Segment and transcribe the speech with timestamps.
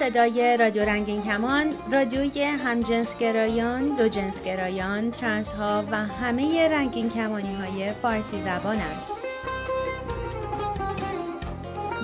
[0.00, 8.76] صدای رادیو رنگین کمان رادیوی همجنسگرایان، ترنس ها و همه رنگین کمانی های فارسی زبان
[8.76, 9.12] است.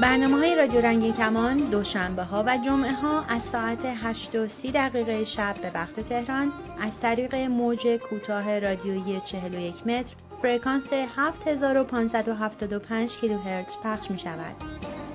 [0.02, 4.70] برنامه های رادیو رنگین کمان دوشنبه ها و جمعه ها از ساعت 8 و 30
[4.70, 13.76] دقیقه شب به وقت تهران از طریق موج کوتاه رادیویی 41 متر فرکانس 7575 کیلوهرتز
[13.84, 15.05] پخش می شود.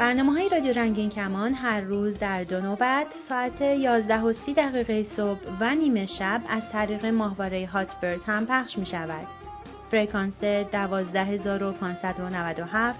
[0.00, 5.06] برنامه های رادیو رنگین کمان هر روز در دو نوبت ساعت 11 و 30 دقیقه
[5.16, 9.26] صبح و نیمه شب از طریق ماهواره هاتبرد هم پخش می شود.
[9.90, 12.98] فرکانس 12597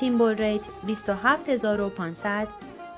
[0.00, 2.48] symbol rate 27500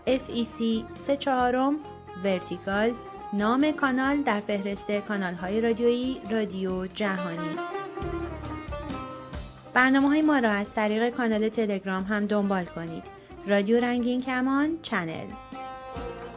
[0.06, 1.76] FEC 3 چهارم
[2.24, 2.92] vertical
[3.32, 7.56] نام کانال در فهرست کانال های رادیویی رادیو جهانی
[9.74, 13.15] برنامه های ما را از طریق کانال تلگرام هم دنبال کنید
[13.46, 15.26] رادیو رنگین کمان channel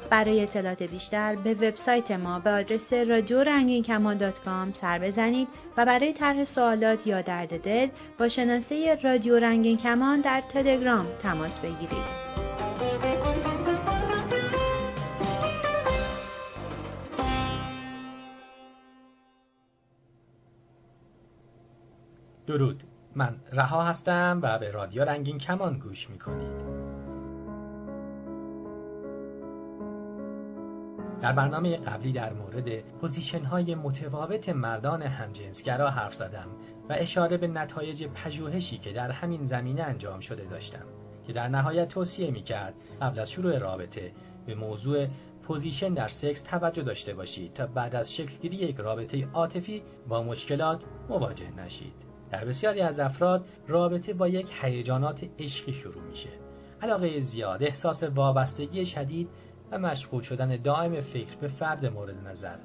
[0.09, 5.47] برای اطلاعات بیشتر به وبسایت ما به آدرس رادیو رنگین کمان dot com سر بزنید
[5.77, 7.87] و برای طرح سوالات یا درد دل
[8.19, 12.29] با شناسه رادیو رنگین کمان در تلگرام تماس بگیرید.
[22.47, 22.83] درود
[23.15, 26.79] من رها هستم و به رادیو رنگین کمان گوش می‌کنید
[31.21, 36.47] در برنامه قبلی در مورد position های متفاوت مردان همجنسگرا حرف زدم
[36.89, 40.85] و اشاره به نتایج پژوهشی که در همین زمینه انجام شده داشتم
[41.27, 44.11] که در نهایت توصیه می کرد قبل از شروع رابطه
[44.45, 45.07] به موضوع
[45.43, 50.83] position در سکس توجه داشته باشید تا بعد از شکلگیری یک رابطه عاطفی با مشکلات
[51.09, 52.08] مواجه نشید.
[52.31, 56.29] در بسیاری از افراد رابطه با یک هیجانات عشقی شروع میشه.
[56.81, 59.29] علاقه زیاد، احساس وابستگی شدید
[59.71, 62.57] و مشغول شدن دائم فکر به فرد مورد نظر.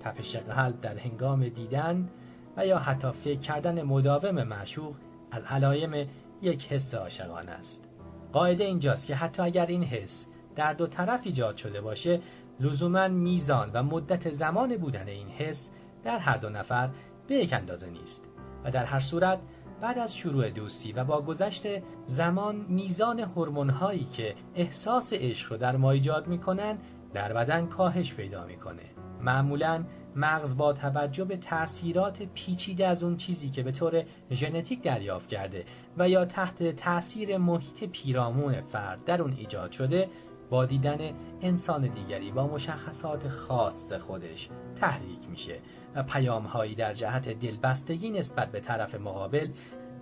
[0.00, 2.08] تپش قلب در هنگام دیدن
[2.56, 4.94] و یا حتی فکر کردن مداوم معشوق
[5.30, 6.08] از علایم
[6.42, 7.84] یک حس عاشقانه است.
[8.32, 10.26] قاعده اینجاست که حتی اگر این حس
[10.56, 12.20] در دو طرف ایجاد شده باشه
[12.60, 15.70] لزوما میزان و مدت زمان بودن این حس
[16.04, 16.90] در هر دو نفر
[17.28, 18.29] به یک اندازه نیست.
[18.64, 19.38] و در هر صورت
[19.80, 21.62] بعد از شروع دوستی و با گذشت
[22.06, 26.78] زمان میزان هورمون هایی که احساس عشق رو در ما ایجاد می‌کنن
[27.14, 28.82] در بدن کاهش پیدا می‌کنه.
[29.20, 29.84] معمولا
[30.16, 35.64] مغز با توجه به تاثیرات پیچیده از اون چیزی که به طور ژنتیک دریافت کرده
[35.98, 40.08] و یا تحت تاثیر محیط پیرامون فرد در اون ایجاد شده
[40.50, 40.98] با دیدن
[41.42, 44.48] انسان دیگری با مشخصات خاص خودش
[44.80, 45.58] تحریک میشه
[45.94, 49.48] و پیام هایی در جهت دلبستگی نسبت به طرف مقابل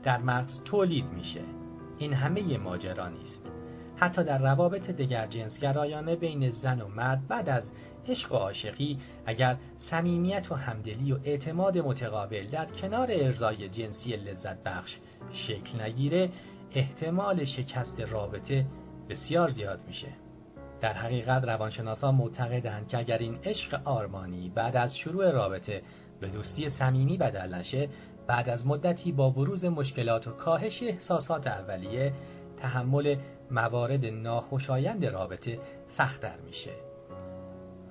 [0.05, 1.41] در مغز تولید میشه.
[1.99, 3.51] این همه ماجرا نیست.
[3.97, 7.71] حتی در روابط دگر جنسگرایانه بین زن و مرد بعد از
[8.09, 14.63] عشق و عاشقی اگر صمیمیت و همدلی و اعتماد متقابل در کنار ارزای جنسی لذت
[14.65, 14.97] بخش
[15.33, 16.31] شکل نگیره
[16.75, 18.67] احتمال شکست رابطه
[19.09, 20.28] بسیار زیاد میشه.
[20.81, 25.83] در حقیقت روانشناسان معتقدند که اگر این عشق آرمانی بعد از شروع رابطه
[26.21, 27.89] به دوستی صمیمی بدل نشه
[28.27, 32.13] بعد از مدتی با بروز مشکلات و کاهش احساسات اولیه
[32.57, 33.17] تحمل
[33.51, 35.59] موارد ناخوشایند رابطه
[35.97, 36.71] سختتر میشه.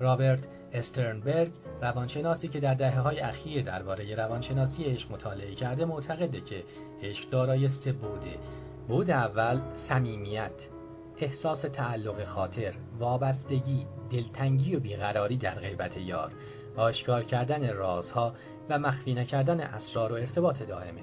[0.00, 0.40] رابرت
[0.72, 6.64] استرنبرگ روانشناسی که در دهه های اخیر درباره روانشناسی عشق مطالعه کرده معتقده که
[7.02, 8.38] عشق دارای سه بوده
[8.88, 10.77] بود اول صمیمیت.
[11.20, 16.32] احساس تعلق خاطر، وابستگی، دلتنگی و بیقراری در غیبت یار،
[16.76, 18.34] آشکار کردن رازها
[18.68, 21.02] و مخفی نکردن اسرار و ارتباط دائمه.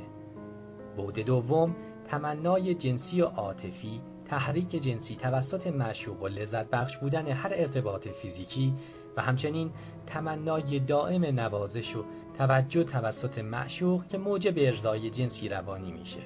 [0.97, 1.75] بود دوم
[2.07, 8.73] تمنای جنسی و عاطفی، تحریک جنسی توسط معشوق و لذت بخش بودن هر ارتباط فیزیکی
[9.17, 9.71] و همچنین
[10.07, 12.03] تمنای دائم نوازش و
[12.37, 16.21] توجه توسط معشوق که موجب ارزای جنسی روانی میشه.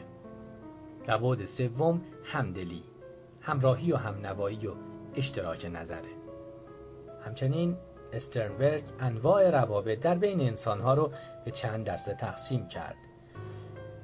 [1.07, 2.83] و بود سوم همدلی
[3.49, 4.71] همراهی و همنوایی و
[5.15, 6.09] اشتراک نظره
[7.25, 7.77] همچنین
[8.13, 11.11] استرنبرگ انواع روابط در بین انسانها رو
[11.45, 12.95] به چند دسته تقسیم کرد.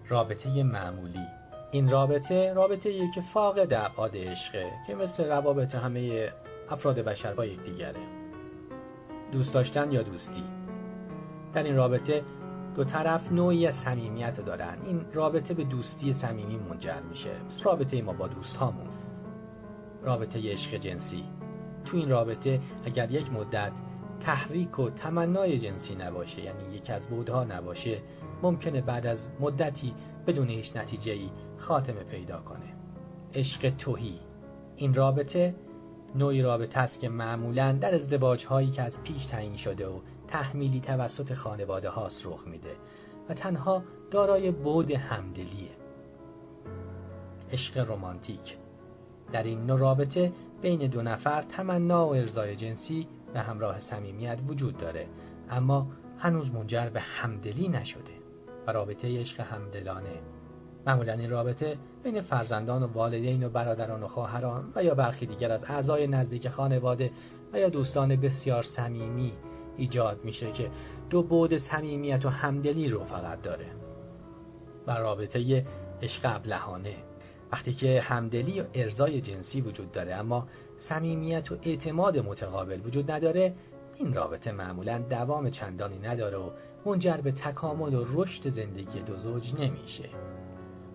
[0.09, 1.27] رابطه معمولی.
[1.71, 6.29] این رابطه رابطه ای که فاقد ابعاد عشقه که مثل روابط همه
[6.69, 8.01] افراد بشر با یکدیگره.
[9.31, 10.43] دوست داشتن یا دوستی.
[11.53, 12.23] در این رابطه
[12.75, 14.77] دو طرف نوعی از صمیمیت دارن.
[14.85, 17.31] این رابطه به دوستی صمیمی منجر میشه.
[17.63, 18.94] رابطه ما با دوست هامون
[20.05, 21.23] رابطه عشق جنسی.
[21.85, 23.71] تو این رابطه اگر یک مدت
[24.19, 28.01] تحریک و تمنای جنسی نباشه یعنی یک از بودها نباشه
[28.41, 29.93] ممکنه بعد از مدتی
[30.27, 32.73] بدون هیچ نتیجه ای خاتمه پیدا کنه.
[33.33, 34.19] عشق توهی.
[34.75, 35.55] این رابطه
[36.15, 40.79] نوعی رابطه است که معمولا در ازدواج هایی که از پیش تعیین شده و تحمیلی
[40.79, 42.75] توسط خانواده هاست رخ میده
[43.29, 45.69] و تنها دارای بود همدلیه.
[47.51, 48.57] عشق رمانتیک.
[49.31, 50.31] در این نوع رابطه
[50.61, 55.07] بین دو نفر تمنا و ارزای جنسی به همراه صمیمیت وجود داره
[55.49, 55.87] اما
[56.17, 58.15] هنوز منجر به همدلی نشده
[58.67, 60.19] و رابطه عشق همدلانه.
[60.87, 65.51] معمولا این رابطه بین فرزندان و والدین و برادران و خواهران و یا برخی دیگر
[65.51, 67.11] از اعضای نزدیک خانواده
[67.53, 69.31] و یا دوستان بسیار صمیمی
[69.77, 70.69] ایجاد میشه که
[71.09, 73.65] دو بود صمیمیت و همدلی رو فقط داره.
[74.87, 75.65] و رابطه
[76.01, 76.95] عشق ابلهانه.
[77.55, 80.47] وقتی که همدلی و ارزای جنسی وجود داره اما
[80.79, 83.53] صمیمیت و اعتماد متقابل وجود نداره
[83.95, 86.49] این رابطه معمولا دوام چندانی نداره و
[86.85, 90.09] منجر به تکامل و رشد زندگی دو زوج نمیشه.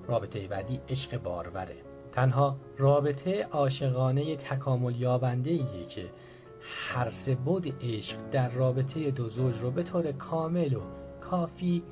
[0.08, 1.76] رابطه بعدی عشق باروره
[2.12, 6.04] تنها رابطه عاشقانه تکامل یابنده ایه که
[6.62, 10.80] هر سه بعد عشق در رابطه دو زوج رو به طور کامل و
[11.20, 11.82] کافی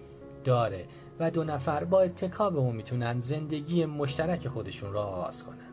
[0.45, 0.85] داره.
[1.21, 5.69] و دو نفر با اتکا به اون می‌تونن زندگی مشترک خودشون را آغاز کنن.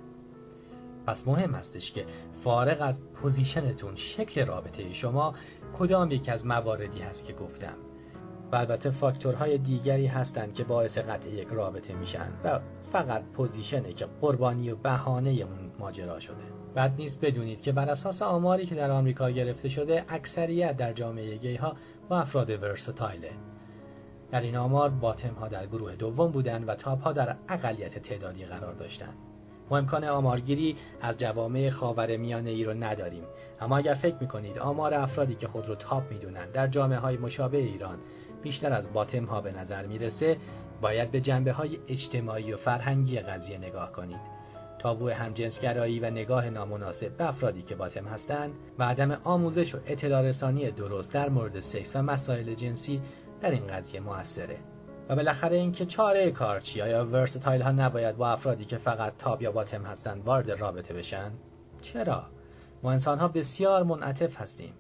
[1.08, 2.06] پس مهم هستش که
[2.44, 5.36] فارغ از position تون شکل رابطه شما
[5.80, 7.76] کدام یک از مواردی هست که گفتم.
[8.52, 12.60] و البته فاکتورهای دیگری هستند که باعث قطع یک رابطه میشن و
[12.92, 16.44] فقط پوزیشنه که قربانی و بهانه اون ماجرا شده.
[16.76, 21.38] بعد نیست بدونید که بر اساس آماری که در آمریکا گرفته شده اکثریت در جامعه
[21.38, 21.76] گی ها
[22.10, 23.32] با افراد ورستایله
[24.36, 28.46] در این آمار باتم ها در گروه دوم بودند و تاپ ها در اقلیت تعدادی
[28.46, 29.14] قرار داشتند.
[29.70, 33.24] ما امکان آمارگیری از جوامع خاور میانه ای رو نداریم.
[33.62, 37.58] اما اگر فکر می‌کنید آمار افرادی که خود رو تاپ می‌دونند در جامعه های مشابه
[37.58, 37.98] ایران
[38.44, 40.38] بیشتر از باتم ها به نظر می‌رسه
[40.82, 44.36] باید به جنبه های اجتماعی و فرهنگی قضیه نگاه کنید.
[44.80, 50.22] تابو همجنسگرایی و نگاه نامناسب به افرادی که باتم هستند و عدم آموزش و اطلاع
[50.22, 53.02] رسانی درست در مورد سکس و مسائل جنسی
[53.42, 54.58] در این قضیه موثره.
[55.10, 59.42] و بالاخره اینکه چاره کار چی یا ورستایل ها نباید با افرادی که فقط تاب
[59.42, 61.32] یا باتم هستند وارد رابطه بشن.
[61.82, 62.24] چرا؟
[62.84, 64.74] ما انسان ها بسیار منعطف هستیم.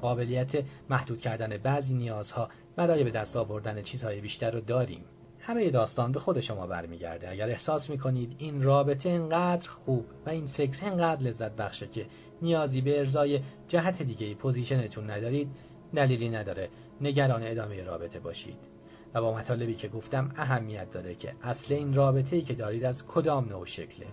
[0.00, 5.04] قابلیت محدود کردن بعضی نیازها برای به دست آوردن چیزهای بیشتر رو داریم.
[5.40, 7.30] همه داستان به خود شما برمیگرده.
[7.30, 12.06] اگر احساس می‌کنید این رابطه انقدر خوب و این سکس انقدر لذت بخشه که
[12.42, 15.48] نیازی به ارضای جهت دیگه position تون ندارید
[15.94, 16.68] دلیلی نداره.
[17.00, 18.58] نگران ادامه رابطه باشید.
[19.14, 23.06] و با مطالبی که گفتم اهمیت داره که اصل این رابطه ای که دارید از
[23.06, 24.06] کدام نوع شکله.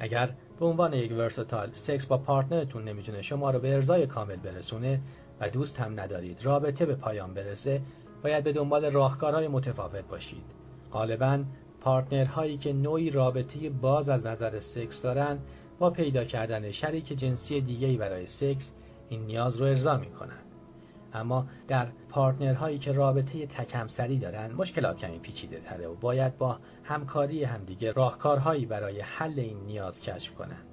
[0.00, 0.30] اگر
[0.60, 5.00] به عنوان یک versatile سکس با partner تون نمی‌تونه شما رو به ارضای کامل برسونه
[5.40, 7.80] و دوست هم ندارید رابطه به پایان برسه
[8.22, 10.44] باید به دنبال راهکارهای متفاوت باشید.
[10.92, 11.44] غالبا
[11.80, 15.38] partner هایی که نوعی رابطه باز از نظر سکس دارن
[15.78, 18.72] با پیدا کردن شریک جنسی دیگه‌ای برای سکس
[19.08, 20.51] این نیاز رو ارضا می‌کنن.
[21.14, 26.58] اما در partner هایی که رابطه تک‌همسری دارن مشکلات کمی پیچیده تره و باید با
[26.84, 30.66] همکاری همدیگه راهکارهایی برای حل این نیاز کشف کنند.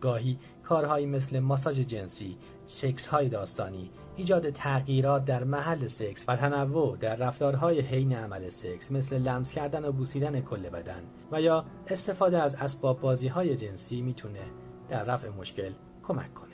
[0.00, 2.36] گاهی کارهایی مثل ماساژ جنسی،
[2.66, 8.90] سکس های داستانی، ایجاد تغییرات در محل سکس و تنوع در رفتارهای حین عمل سکس
[8.90, 14.00] مثل لمس کردن و بوسیدن کل بدن و یا استفاده از اسباب بازی های جنسی
[14.00, 14.42] می‌تونه
[14.88, 15.72] در رفع مشکل
[16.02, 16.52] کمک کنه.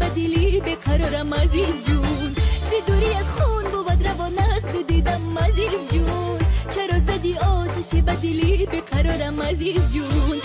[0.00, 2.34] بدیلی به قرارم عزیز جون.
[2.70, 6.38] زی دوری از خون بود روان است دیدم عزیز جون.
[6.74, 10.40] چرا زدی آتش بدیلی به قرارم عزیز جون.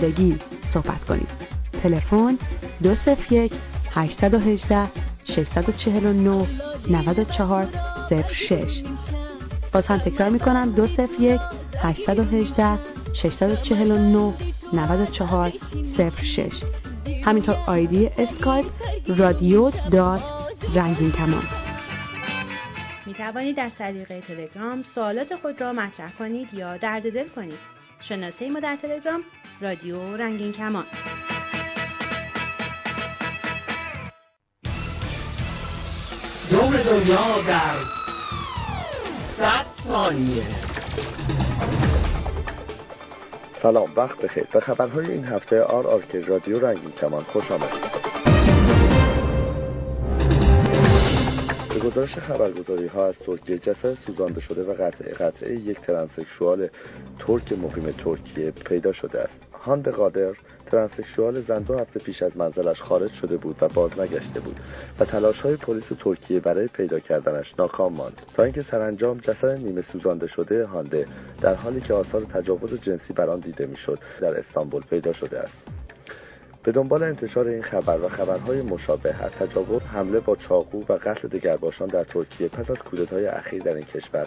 [0.00, 0.38] زندگی
[0.74, 1.26] صحبت کنیم
[1.82, 2.38] تلفن
[2.82, 3.52] 201
[3.90, 4.88] 818
[5.24, 6.46] 649
[6.90, 7.66] 94
[8.48, 8.82] 06
[9.72, 11.40] باز هم تکرار می‌کنم 201
[11.82, 12.78] 818
[13.22, 14.34] 649
[14.72, 15.52] 94
[16.00, 16.50] 06
[17.24, 18.66] همینطور آیدی اسکایپ
[19.08, 20.22] رادیو dot
[20.74, 21.42] رنگین کمان.
[23.06, 27.58] می توانید از طریق تلگرام سوالات خود را مطرح کنید یا درد دل کنید.
[28.00, 29.20] شناسه ما در تلگرام
[29.60, 30.84] رادیو رنگین کمان.
[36.50, 37.76] دور دنیا در
[39.38, 40.46] صد ثانیه.
[43.62, 44.44] سلام وقت بخیر.
[44.52, 47.22] به خبرهای این هفته آر آر که رادیو رنگین کمان.
[47.22, 47.97] خوش آمدید.
[51.88, 56.68] گزارش خبرگزاری ها از ترکیه جسد سوزانده شده و قطعه قطعه یک ترانسکشوال
[57.18, 59.34] ترک مقیم ترکیه پیدا شده است.
[59.52, 60.34] هاند قادر
[60.66, 64.60] ترانسکشوال زن دو هفته پیش از منزلش خارج شده بود و باز نگشته بود
[65.00, 68.22] و تلاش های پلیس ترکیه برای پیدا کردنش ناکام ماند.
[68.34, 71.06] تا اینکه سرانجام جسد نیمه سوزانده شده هانده
[71.40, 75.77] در حالی که آثار تجاوز جنسی بر آن دیده می‌شد در استانبول پیدا شده است.
[76.62, 81.28] به دنبال انتشار این خبر و خبرهای مشابه از تجاوز حمله با چاقو و قتل
[81.28, 84.26] دگرباشان در ترکیه پس از کودتای اخیر در این کشور.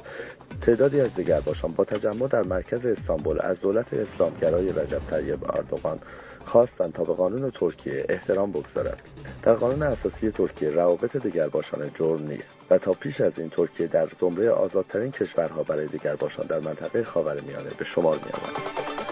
[0.62, 6.00] تعدادی از دگرباشان با تجمع در مرکز استانبول از دولت اسلامگرای رجب طیب اردوغان
[6.46, 8.98] خواستند تا به قانون ترکیه احترام بگذارد
[9.44, 14.08] در قانون اساسی ترکیه روابط دگرباشان جرم نیست و تا پیش از این ترکیه در
[14.22, 19.11] زمره آزادترین کشورها برای دگرباشان در منطقه خاورمیانه به شمار میآمد.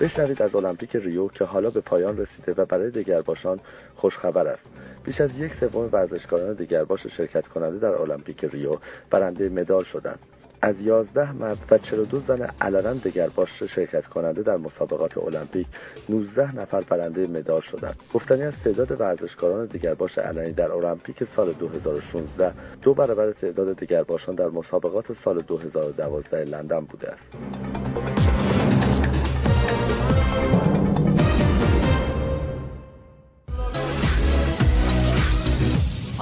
[0.00, 3.60] بشنوید از المپیک ریو که حالا به پایان رسیده و برای دگرباشان
[3.94, 4.64] خوشخبر است.
[5.04, 8.76] بیش از یک سوم ورزشکاران دگرباش شرکت کننده در المپیک ریو
[9.10, 10.18] برنده مدال شدند.
[10.62, 15.66] از 11 مرد و 42 زن علنا دگرباش شرکت کننده در مسابقات المپیک
[16.08, 17.96] 19 نفر برنده مدال شدند.
[18.14, 24.48] گفتنی از تعداد ورزشکاران دگرباش علنی در المپیک سال 2016 دو برابر تعداد دگرباشان در
[24.48, 28.15] مسابقات سال 2012 لندن بوده است.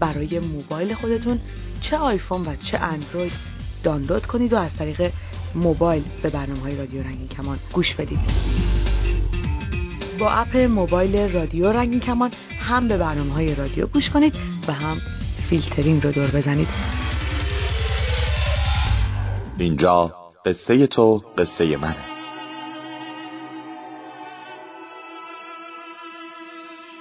[0.00, 1.38] برای موبایل خودتون
[1.80, 3.32] چه آیفون و چه اندروید
[3.82, 5.12] دانلود کنید و از طریق
[5.54, 8.18] موبایل به برنامه های رادیو رنگین کمان گوش بدید.
[10.20, 12.30] با اپ موبایل رادیو رنگین کمان
[12.60, 14.34] هم به برنامه های رادیو گوش کنید
[14.68, 15.00] و هم
[15.50, 16.68] فیلترینگ رو دور بزنید.
[19.58, 20.12] اینجا
[20.46, 21.96] قصه تو قصه منه.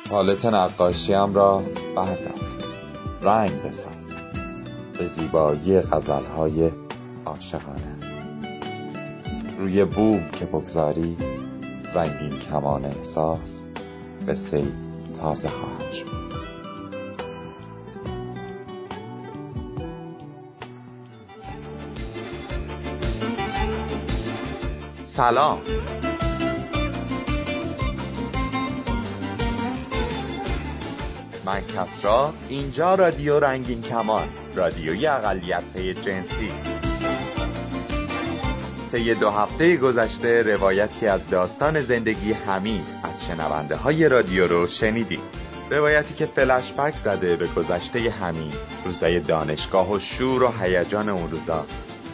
[0.09, 1.63] پالت نقاشیم را
[1.95, 2.58] بردار.
[3.21, 4.09] رنگ بساز.
[4.99, 6.71] به زیبایی غزلهای
[7.25, 7.97] عاشقانه.
[9.57, 11.17] روی بوم که بگذاری
[11.95, 13.61] رنگین کمان احساس
[14.27, 14.63] قصه
[15.21, 16.09] تازه خواهد شد.
[25.15, 25.59] سلام.
[31.49, 36.51] من کسرا اینجا رادیو رنگین کمان رادیوی اقلیت های جنسی.
[38.91, 45.19] طی دو هفته گذشته روایتی از داستان زندگی حمید از شنونده های رادیو رو شنیدیم.
[45.69, 51.31] روایتی که فلش بک زده به گذشته حمید روزای دانشگاه و شور و هیجان اون
[51.31, 51.65] روزا.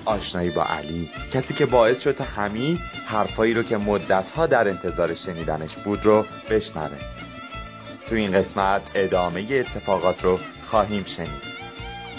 [0.05, 5.75] آشنایی با علی کسی که باعث شد حمید حرفایی رو که مدتها در انتظار شنیدنش
[5.75, 7.24] بود رو بشنوه.
[8.09, 11.55] تو این قسمت ادامه اتفاقات رو خواهیم شنید.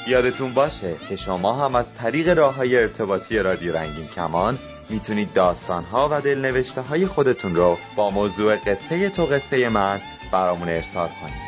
[0.07, 4.59] یادتون باشه که شما هم از طریق راه های ارتباطی رادیو رنگین کمان
[4.90, 10.00] می‌تونید داستان ها و دلنوشته های خودتون رو با موضوع قصه تو قصه من
[10.33, 11.47] برامون ارسال کنید.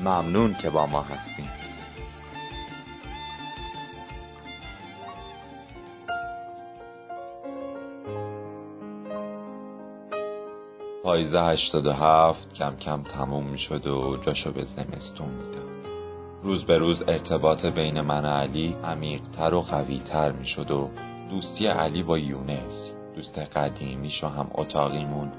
[0.00, 1.39] ممنون که با ما هستین
[11.10, 15.70] پاییز 87 کم کم تموم می شد و جاشو به زمستون می‌داد.
[16.42, 20.90] روز به روز ارتباط بین من و علی عمیقتر و قویتر می شد و
[21.30, 25.32] دوستی علی با یونس دوست قدیمیش و هم اتاقیمون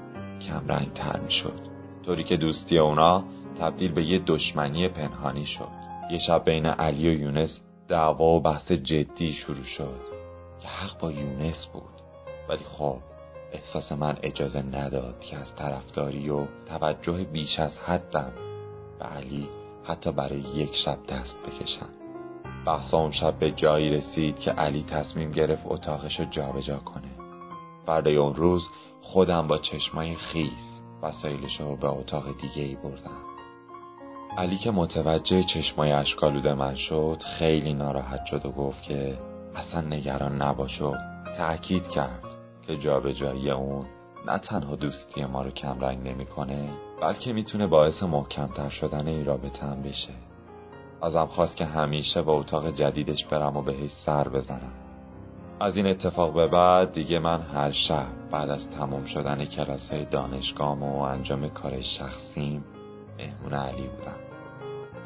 [0.48, 1.60] کمرنگ تر می شد
[2.06, 3.24] طوری که دوستی اونا
[3.60, 5.68] تبدیل به یه دشمنی پنهانی شد.
[6.10, 10.00] یه شب بین علی و یونس دعوا و بحث جدی شروع شد.
[10.60, 12.02] که حق با یونس بود.
[12.48, 13.11] ولی خب
[13.52, 18.32] احساس من اجازه نداد که از طرفداری و توجه بیش از حدم
[18.98, 19.48] به علی
[19.84, 21.88] حتی برای یک شب دست بکشم.
[22.66, 27.10] بحثا اون شب به جایی رسید که علی تصمیم گرفت اتاقش رو جابجا کنه.
[27.86, 28.68] فردای اون روز
[29.02, 33.22] خودم با چشمای خیس وسایلش رو به اتاق دیگه ای بردم.
[34.38, 39.18] علی که متوجه چشمای اشکالوده من شد خیلی ناراحت شد و گفت که
[39.54, 40.94] اصلا نگران نباش و
[41.36, 42.41] تأکید کرد.
[42.66, 43.86] که جابجایی اون
[44.26, 49.82] نه تنها دوستی ما رو کمرنگ نمی‌کنه بلکه می‌تونه باعث محکمتر شدن این رابطه هم
[49.82, 50.12] بشه.
[51.02, 54.72] ازم خواست که همیشه به اتاق جدیدش برم و بهش سر بزنم.
[55.60, 60.78] از این اتفاق به بعد دیگه من هر شب بعد از تمام شدن کلاس دانشگاه
[60.78, 62.64] و انجام کار شخصیم
[63.18, 64.18] مهمون علی بودم.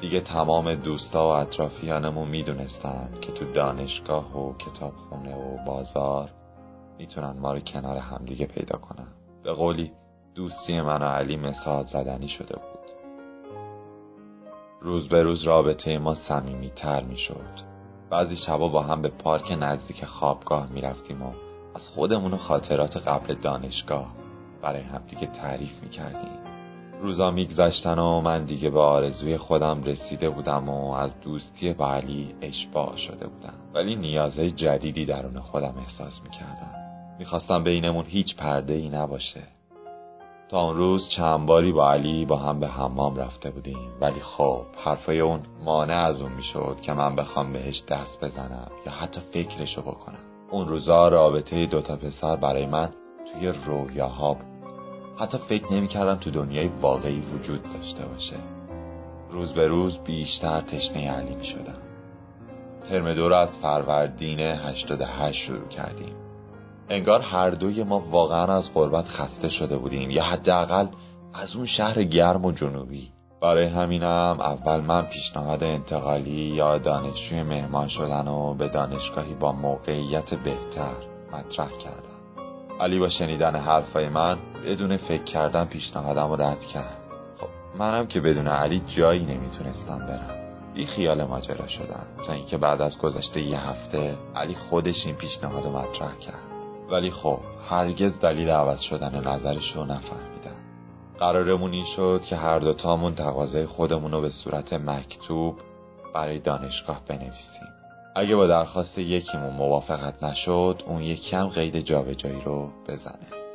[0.00, 6.30] دیگه تمام دوستا و اطرافیانمون می‌دونستن که تو دانشگاه و کتابخونه و بازار
[6.98, 9.08] می‌تونن ما رو کنار همدیگه پیدا کنن.
[9.42, 9.92] به قولی
[10.34, 12.76] دوستی من و علی مثال زدنی شده بود.
[14.80, 17.76] روز به روز رابطه ما صمیمی تر می شد
[18.10, 21.32] بعضی شبا با هم به پارک نزدیک خوابگاه می رفتیم و
[21.74, 24.12] از خودمون و خاطرات قبل دانشگاه
[24.62, 26.38] برای همدیگه تعریف می کردیم
[27.02, 32.34] روزا میگذشتن و من دیگه به آرزوی خودم رسیده بودم و از دوستی با علی
[32.40, 33.54] اشباع شده بودم.
[33.74, 36.75] ولی نیازهای جدیدی درون خودم احساس می‌کردم.
[37.18, 39.42] می‌خواستم بینمون هیچ پرده ای نباشه.
[40.48, 43.90] تا اون روز چند باری با علی با هم به حمام رفته بودیم.
[44.00, 48.92] ولی خب حرفای اون مانع از اون می‌شد که من بخوام بهش دست بزنم یا
[48.92, 50.18] حتی فکرشو بکنم.
[50.50, 52.90] اون روزا رابطه دوتا پسر برای من
[53.32, 54.46] توی رویاها بود.
[55.18, 58.36] حتی فکر نمی‌کردم تو دنیای واقعی وجود داشته باشه.
[59.30, 61.78] روز به روز بیشتر تشنه علی می شدم
[62.88, 66.25] ترم دو رو از فروردین 88 شروع کردیم.
[66.90, 70.10] انگار هر دوی ما واقعا از غربت خسته شده بودیم.
[70.10, 70.86] یا حداقل
[71.34, 73.10] از اون شهر گرم و جنوبی.
[73.42, 80.34] برای همینم اول من پیشنهاد انتقالی یا دانشجوی مهمان شدن و به دانشگاهی با موقعیت
[80.34, 80.94] بهتر
[81.32, 82.16] مطرح کردم.
[82.80, 86.98] علی با شنیدن حرفای من بدون فکر کردن پیشنهادم رد کرد.
[87.38, 90.36] خب منم که بدون علی جایی نمی‌تونستم برم.
[90.74, 95.64] بی خیال ماجرا شدم تا اینکه بعد از گذشته یه هفته علی خودش این پیشنهاد
[95.64, 96.55] رو مطرح کرد.
[96.90, 100.56] ولی خب هرگز دلیل عوض شدن نظرش رو نفهمیدم.
[101.18, 105.54] قرارمون این شد که هر دوتامون تقاضای خودمون رو به صورت مکتوب
[106.14, 107.68] برای دانشگاه بنویسیم.
[108.16, 113.46] اگه با درخواست یکیمون موافقت نشد اون یکی هم قید جابجایی رو بزنه.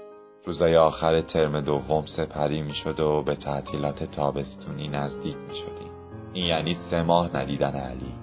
[0.45, 5.91] روزای آخر ترم دوم سپری می‌شد و به تعطیلات تابستونی نزدیک می شدیم
[6.33, 8.20] این یعنی سه ماه ندیدن علی.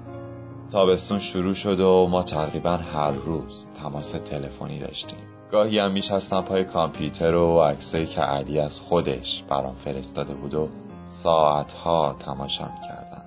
[0.72, 5.18] تابستون شروع شد و ما تقریبا هر روز تماس تلفنی داشتیم.
[5.52, 10.68] گاهی هم میشستم پای کامپیوتر و عکسایی که علی از خودش برام فرستاده بود و
[11.22, 13.24] ساعتها تماشا می‌کردم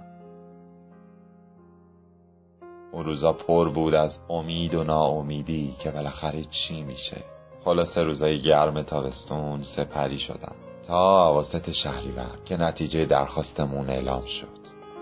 [2.91, 7.23] اون روزا پر بود از امید و ناامیدی که بالاخره چی میشه.
[7.65, 10.55] خلاصه روزای گرم تابستون سپری شدم.
[10.87, 14.50] تا عواسط شهریور که نتیجه درخواستمون اعلام شد.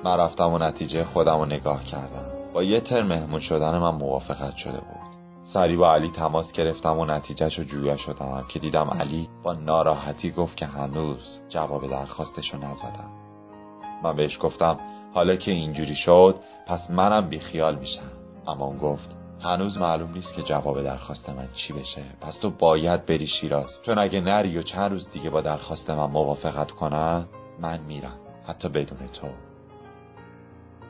[0.04, 2.26] من رفتم و نتیجه خودم رو نگاه کردم.
[2.54, 5.10] با یه ترم مهمون شدن من موافقت شده بود.
[5.54, 10.32] سری با علی تماس گرفتم و نتیجهش رو جویا شدم که دیدم علی با ناراحتی
[10.32, 13.12] گفت که هنوز جواب درخواستش رو نزدم.
[14.04, 14.80] من بهش گفتم
[15.14, 16.36] حالا که اینجوری شد
[16.68, 18.12] پس منم بیخیال میشم.
[18.48, 22.02] اما اون گفت هنوز معلوم نیست که جواب درخواست من چی بشه.
[22.22, 23.78] پس تو باید بری شیراز.
[23.82, 27.26] چون اگه نری و چند روز دیگه با درخواست من موافقت کنن
[27.60, 28.16] من میرم.
[28.48, 29.49] حتی بدون تو.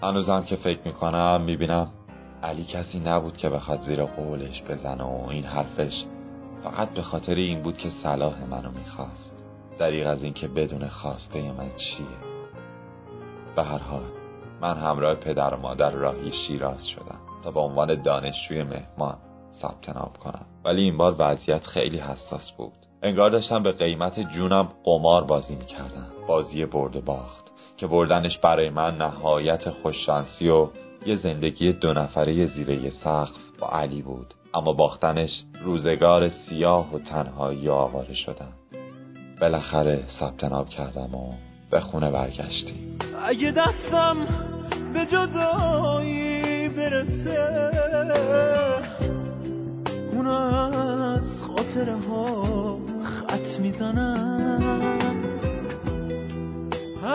[0.03, 1.87] هنوزم که فکر می‌کنم می‌بینم
[2.43, 6.05] علی کسی نبود که بخواد زیر قولش بزنه و این حرفش
[6.63, 9.33] فقط به خاطر این بود که صلاح منو می‌خواست.
[9.79, 12.05] دریغ از اینکه بدون خواسته من چیه؟
[13.55, 14.03] به هر حال
[14.61, 19.17] من همراه پدر و مادر راهی شیراز شدم تا به عنوان دانشجوی مهمان
[19.61, 20.45] ثبت نام کنم.
[20.65, 22.73] ولی این بار وضعیت خیلی حساس بود.
[23.03, 26.07] انگار داشتم به قیمت جونم قمار بازی می‌کردم.
[26.27, 27.48] بازی برد و باخت.
[27.79, 30.67] که بردنش برای من نهایت خوششانسی و
[31.05, 34.33] یه زندگی دو نفره زیره سقف با علی بود.
[34.53, 38.53] اما باختنش روزگار سیاه و تنهایی آواره شدم.
[39.41, 41.33] بالاخره ثبت نام کردم و
[41.71, 44.25] به خونه برگشتیم اگه دستم
[44.93, 47.39] به جدایی برسه
[50.13, 50.67] اونا
[51.13, 54.38] از خاطره ها خط می‌زنن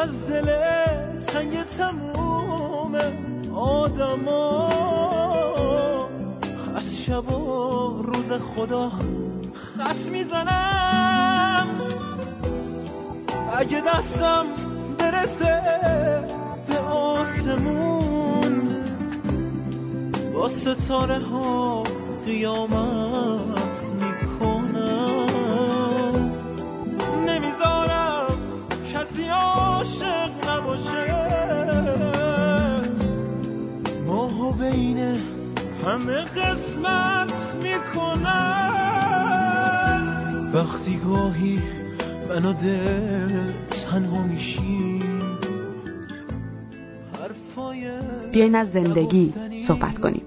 [0.05, 0.49] از دل
[1.27, 2.95] تنگ تموم
[3.55, 4.69] آدما.
[6.77, 8.91] از شب و روز خدا
[9.55, 11.69] خط می‌زنم.
[13.59, 14.47] اگه دستم
[14.99, 15.63] برسه
[16.69, 18.63] به آسمون
[20.35, 21.83] با ستاره ها
[22.27, 23.14] قیامت
[34.65, 34.99] بین
[35.85, 38.95] همه قسمت می‌کنم
[40.55, 41.63] وقتی گاهی
[42.29, 43.53] منو دل
[43.91, 45.03] تنها میشی
[48.33, 49.35] بیاین از زندگی
[49.69, 50.23] صحبت کنیم.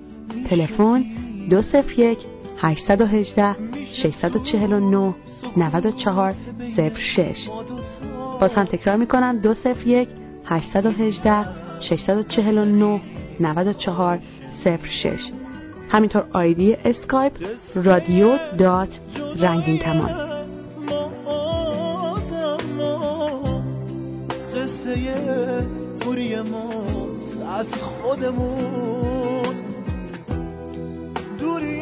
[0.50, 1.04] تلفن
[1.50, 2.17] 201
[2.58, 3.56] 818
[4.02, 5.15] 649
[5.58, 6.34] 94
[7.15, 7.50] 06
[8.41, 10.10] باز هم تکرار می‌کنم 201
[10.45, 11.45] 818
[11.80, 13.02] 649
[13.39, 14.19] 94
[14.65, 15.19] 06
[15.89, 17.34] همینطور آیدی اسکایپ
[17.76, 18.89] رادیو dot
[19.39, 20.28] رنگین کمان.
[27.58, 29.56] از خودمون.
[31.39, 31.82] دوری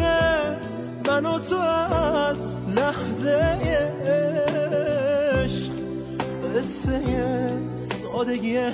[1.08, 2.38] من و تو از
[2.76, 3.30] لحظه
[5.34, 5.72] عشق.
[6.56, 7.02] قصه
[8.04, 8.72] سادگی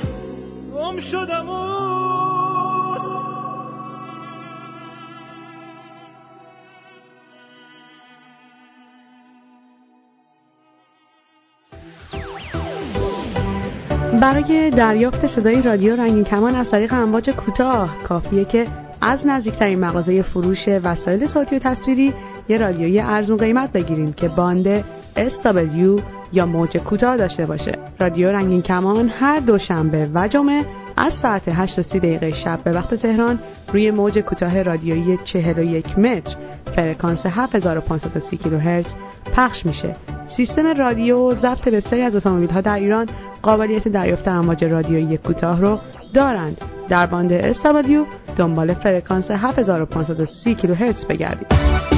[0.75, 2.20] گم شدمون.
[14.21, 18.67] برای دریافت صدای رادیو رنگین کمان از طریق امواج کوتاه کافیه که
[19.01, 22.13] از نزدیکترین مغازه فروش وسایل صوتی و تصویری
[22.49, 24.81] یه رادیویی ارزون قیمت بگیریم که باند
[25.15, 26.01] SW
[26.33, 27.71] یا موج کوتاه داشته باشه.
[27.99, 30.65] رادیو رنگین کمان هر دوشنبه و جمعه
[30.97, 33.39] از ساعت 8 تا دقیقه شب به وقت تهران
[33.73, 36.35] روی موج کوتاه رادیویی 41 متر.
[36.75, 38.91] فرکانس 7530 کیلوهرتز
[39.35, 39.95] پخش میشه.
[40.37, 43.09] سیستم رادیو ضبط بسیاری از اتومبیل‌ها در ایران
[43.41, 45.79] قابلیت دریافت امواج رادیویی کوتاه رو
[46.13, 46.57] دارند.
[46.89, 51.90] در باند SW دنبال فرکانس 7530 کیلوهرتز بگردید.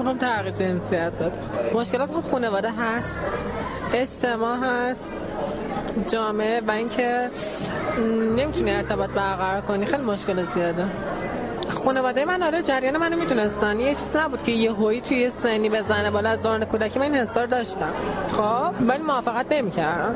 [0.00, 1.32] می‌خوام تغییر جنسیت بده
[1.74, 3.06] مشکلات خب خانواده هست
[3.92, 5.00] اجتماع هست
[6.12, 7.30] جامعه و اینکه
[8.36, 9.86] نمی‌تونی ارتباط برقرار کنی.
[9.86, 10.84] خیلی مشکل زیاده.
[11.84, 13.80] خانواده من آره جریان منو می‌تونستن.
[13.80, 16.98] یه چیز نبود که یه هویی توی یه سنی بزنه بالا از دوران کودکی.
[16.98, 17.92] من این حسار داشتم.
[18.36, 20.14] خب ولی موافقت نمی‌کردم.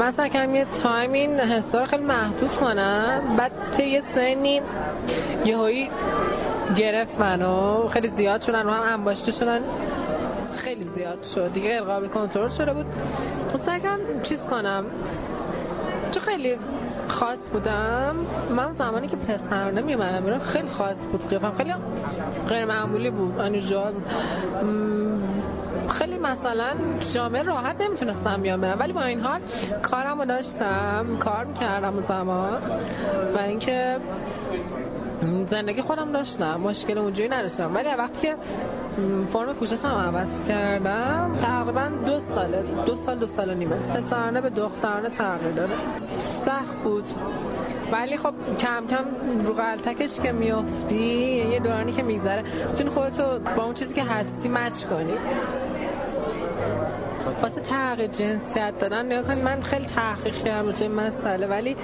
[0.00, 3.20] مثلا کم یه تایم این حسار خیلی محدود کنم.
[3.38, 4.62] بعد توی یه سنی
[5.44, 5.90] یه هویی
[6.76, 7.88] گرفت منو.
[7.88, 9.60] خیلی زیاد شدن و هم انباشته شدن.
[10.56, 11.52] خیلی زیاد شد.
[11.52, 12.86] دیگه غیر قابل کنترل شده بود.
[13.66, 13.80] سعی
[14.22, 14.84] چیز کنم.
[16.10, 16.56] چه خیلی
[17.08, 18.16] خاص بودم.
[18.50, 21.28] من زمانی که پسر نمیمدم بیرون خیلی خاص بود.
[21.28, 21.74] قیافم خیلی
[22.48, 23.38] غیر معمولی بود.
[23.38, 23.94] انیجاد
[25.88, 26.70] خیلی مثلا
[27.14, 28.80] جامعه راحت نمی‌تونستم بیام برم.
[28.80, 29.40] ولی با این حال
[29.82, 31.06] کارم رو داشتم.
[31.20, 32.58] کار می‌کردم اون زمان.
[33.34, 33.96] و اینکه
[35.50, 37.74] زندگی خودم داشتم مشکل اونجوری نداشتم.
[37.74, 38.34] ولی وقتی که
[39.32, 44.40] فرم پوشش هم عوض کردم تقریبا دو ساله دو سال دو سال و نیمه پسرانه
[44.40, 45.72] به دخترانه تغییر داره
[46.46, 47.04] سخت بود.
[47.92, 49.04] ولی خب کم کم
[49.44, 50.96] رو قلتکش که میافتی
[51.52, 52.42] یه دورانی که میگذره.
[52.70, 55.12] می‌تونی خودتو با اون چیزی که هستی مچ کنی.
[57.42, 61.76] واسه تغییر جنسیت دادن نگاه کنید من خیلی تحقیق کردم روی مسئله ولی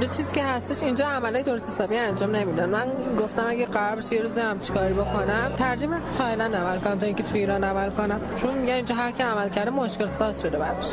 [0.00, 2.68] دو چیزی که هستش اینجا عملای درست حسابی انجام نمیدن.
[2.68, 2.86] من
[3.18, 7.06] گفتم اگه قرار بشه یه روز هم چیکاری بکنم ترجیح میدم تایلند عمل کنم تا
[7.06, 8.20] اینکه تو ایران عمل کنم.
[8.42, 10.86] چون میگن اینجا هر کی عمل کرده مشکل ساز شده بعدش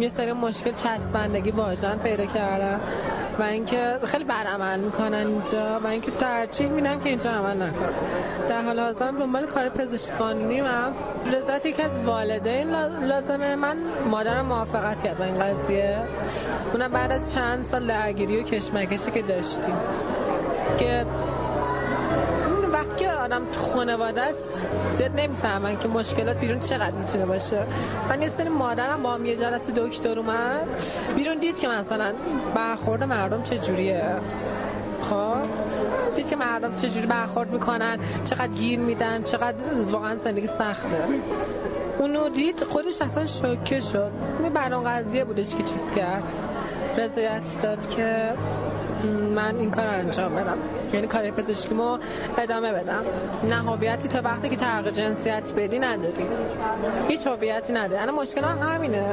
[0.00, 2.80] یه سری مشکل چسبندگی واژن پیدا کردم
[3.38, 7.94] و اینکه خیلی بد عمل می‌کنن اینجا و اینکه ترجیح میدم که اینجا عمل نکنم
[8.48, 10.92] در حال حاضر دنبال کار پزشکی قانونی هم
[11.26, 12.70] لذت یکی از والدین
[13.04, 13.56] لازمه.
[13.56, 13.76] من
[14.10, 15.98] مادرم موافقت کرد با این قضیه.
[16.72, 19.76] اونم بعد از چند سال درگیری و کشمکشی که داشتیم.
[20.78, 21.06] که
[22.72, 24.38] وقتی که آدم تو خانواده است
[24.98, 27.66] زیاد نمی‌فهمن که مشکلات بیرون چقدر می‌تونه باشه.
[28.08, 30.68] من یه سری مادرم با هم یه جلسه دکتر اومد.
[31.16, 32.12] بیرون دید که مثلا
[32.54, 34.04] برخورد مردم چجوریه.
[35.10, 35.36] خب؟
[36.16, 37.98] دید که مردم چجوری برخورد می‌کنن
[38.30, 39.56] چقدر گیر میدن چقدر
[39.90, 41.04] واقعا زندگی سخته.
[41.98, 44.10] اونو دید خودش اصلا شوکه شد.
[44.42, 46.22] این بران قضیه بودش که چیز کرد.
[46.98, 48.32] رضایت داد که
[49.34, 50.58] من این کار انجام بدم.
[50.92, 51.98] یعنی کار پزشکیمو
[52.38, 53.02] ادامه بدم.
[53.48, 56.26] نه هویتی تا وقتی که تغییر جنسیت بدی نداری.
[57.08, 58.02] هیچ هویتی نداری.
[58.02, 59.04] انا مشکل هم همینه.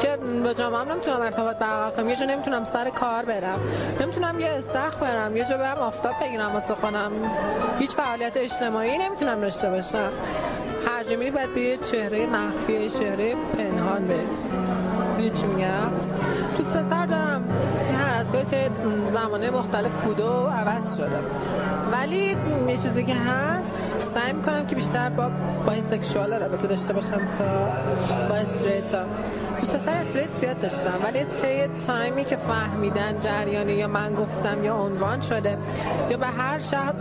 [0.00, 2.08] که با جامعه هم نمی‌تونم ارتباط برقرار کنم.
[2.08, 3.58] یه جا نمی‌تونم سر کار برم.
[4.00, 5.36] نمی‌تونم یه استخ برم.
[5.36, 7.12] یه جا برم آفتاب بگیرم واسه خودم
[7.78, 10.10] هیچ فعالیت اجتماعی نمی‌تونم داشته باشم.
[10.86, 15.30] هر جا میری باید به یه چهره مخفی چهره پنهان بری.
[15.30, 15.90] چی میگم؟
[16.56, 17.06] تو پسر
[18.34, 18.70] گاهی چه
[19.12, 21.18] زمانه مختلف بوده و عوض شده
[21.92, 22.36] ولی
[22.68, 23.64] یه چیزی که هست
[24.14, 25.30] سعی می‌کنم که بیشتر با
[25.66, 27.44] با این سکشوال رابطه داشته باشم تا
[28.28, 29.04] با استریت ها.
[29.54, 34.76] پسر straight زیاد داشتم ولی طی time ی که فهمیدن جریانی یا من گفتم یا
[34.76, 35.58] عنوان شده
[36.10, 36.92] یا به هر شهر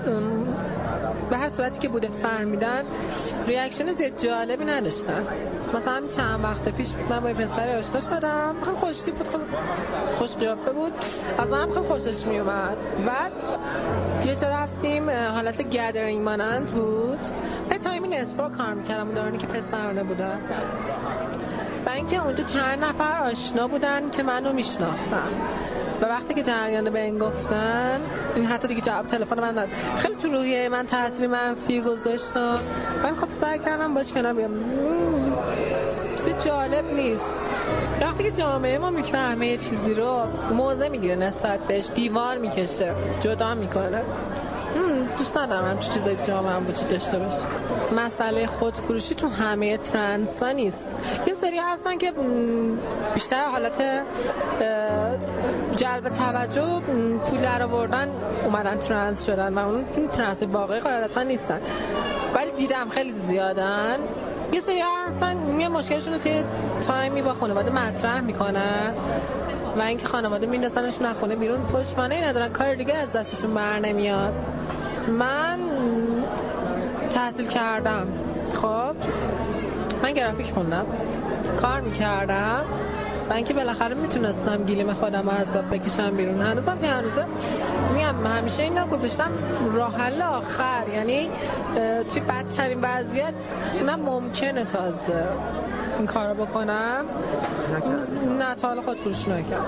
[1.30, 2.84] به هر صورتی که بوده فهمیدن
[3.48, 5.24] reaction زیاد جالبی نداشتن.
[5.74, 9.28] مثلا چند وقت پیش من با پسر آشنا شدم خیلی خوشتیپ بود
[10.18, 10.92] خوش قیافه بود.
[11.38, 13.32] از منم خیلی خوشش می اومد بعد
[14.26, 17.03] یه رفتیم حالت gathering مانند بود.
[17.72, 20.40] یه تایمی نصفا کار می‌کردم اون دورانی که پسرانه بودم
[21.86, 25.30] و اینکه اونجا چند نفر آشنا بودن که منو میشناختن.
[26.02, 28.02] و وقتی که جریان به این گفتن
[28.36, 32.38] این حتی دیگه جواب تلفن من داد خیلی تو روحیه من تاثیر منفی گذاشت
[33.04, 34.52] من خب سعی کردم باش کنار بیام.
[36.26, 37.22] چیز جالب نیست.
[38.02, 43.56] وقتی که جامعه ما می‌فهمه یه چیزی رو موضع می‌گیره نسبت بهش دیوار می‌کشه جدا
[43.56, 44.02] می‌کنه.
[45.18, 47.46] دوست ندارم همچین چیزایی جامعه وجود داشته باشه
[47.96, 50.78] مسئله خودفروشی تو همه ترنس نیست.
[51.28, 52.14] یه سری هستن که
[53.14, 54.04] بیشتر حالت
[55.76, 56.80] جلب توجه
[57.30, 58.12] پول در آوردن
[58.46, 61.62] اومدن ترنس شدن و اون ترنس واقعی قاعدتا نیستن.
[62.36, 63.98] ولی دیدم خیلی زیادن.
[64.52, 66.44] یه سری هستن یه مشکلشون رو توی
[66.88, 68.94] time ی با خانواده مطرح می‌کنن
[69.78, 71.62] و اینکه خانواده میندازنشون از خونه بیرون.
[71.66, 74.34] پشتوانه ندارن کار دیگه از دستشون بر نمیاد.
[75.08, 75.60] من
[77.14, 78.08] تحصیل کردم.
[78.62, 78.96] خب
[80.04, 80.86] من گرافیک خوندم.
[81.62, 82.62] کار می‌کردم.
[83.30, 86.42] و اینکه بالاخره می‌تونستم گیلیم خودم از بکشم بیرون.
[86.42, 87.26] هنوزم که هنوزه
[87.94, 89.32] میگم همیشه اینا گذاشتم
[89.74, 90.88] راه آخر.
[90.94, 91.30] یعنی
[92.14, 93.34] توی بدترین وضعیت
[93.86, 95.28] نه ممکنه تازه.
[95.98, 97.06] این کارو بکنم؟
[98.40, 99.66] نه تا حالا خود فروش نکرد.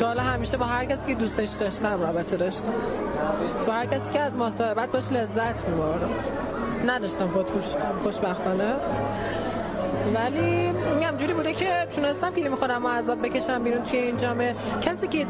[0.00, 2.72] تا حالا همیشه با هر کسی که دوستش داشتم رابطه داشتم.
[3.66, 6.10] با هر کسی که از مصاحبت باش لذت میبردم.
[6.86, 7.64] نداشتم خود فروش
[8.02, 8.74] خوشبختانه.
[10.14, 14.54] ولی میگم جوری بوده که تونستم فیلم خودم رو عذاب بکشم بیرون توی این جامعه.
[14.82, 15.26] کسی که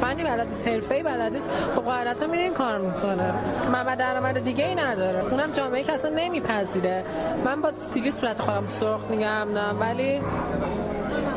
[0.00, 3.34] فنی بلد حرفه‌ای بلد نیست خب قاعدتا میره این کار می‌کنه.
[3.72, 7.04] من درآمد دیگه ای نداره اونم جامعه که اصلا نمیپذیره.
[7.44, 9.48] من با سیلی صورت خودم سرخ نگم
[9.80, 10.20] ولی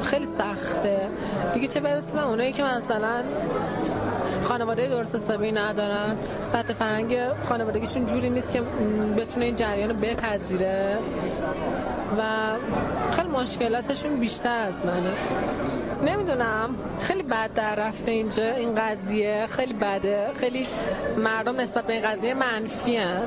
[0.04, 1.08] خیلی سخته.
[1.54, 3.24] دیگه چه برسه به اونایی که مثلا
[4.44, 6.16] خانواده درست حسابی ندارن.
[6.54, 7.18] سطح فرنگ
[7.50, 8.62] خانوادگیشون جوری نیست که
[9.18, 10.98] بتونه این جریان بپذیره.
[12.18, 12.22] و
[13.16, 15.14] خیلی مشکلاتشون بیشتر از منه.
[16.06, 16.70] نمی‌دونم
[17.02, 20.28] خیلی بد در رفته اینجا این قضیه خیلی بده.
[20.40, 20.68] خیلی
[21.18, 23.26] مردم نسبت به این قضیه منفی هن.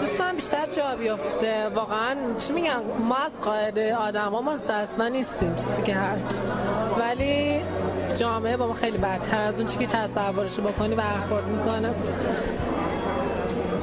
[0.00, 2.16] دوستان بیشتر جا بیافته واقعا
[2.46, 6.34] چی میگم؟ ما از قاعده آدم ها مستثنا نیستیم چیزی که هست.
[6.98, 7.60] ولی
[8.20, 11.94] جامعه با ما خیلی بدتر از اون چی که تصورش بکنی برخورد می‌کنه.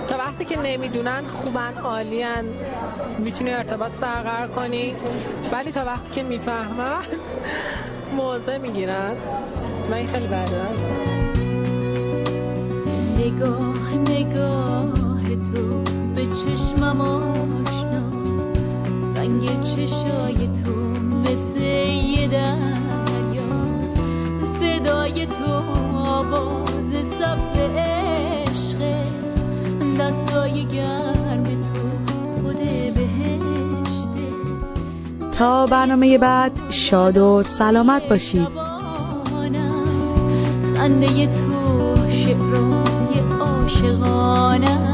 [0.07, 2.45] تا وقتی که نمی‌دونن خوبن عالین
[3.19, 4.93] می‌تونی ارتباط برقرار کنی.
[5.51, 7.03] ولی تا وقتی که می‌فهمن
[8.15, 9.15] موضع می‌گیرن.
[9.91, 10.61] و این خیلی بده
[13.17, 15.83] نگاه نگاه تو
[16.15, 18.09] به چشمم آشنا.
[19.15, 20.71] رنگ چشای تو
[21.19, 23.49] مثل یه دریا.
[24.59, 25.53] صدای تو
[25.95, 26.70] آواز
[35.37, 38.47] تا برنامه بعد شاد و سلامت باشید
[40.75, 44.90] خنده تو شعرهای عاشقانه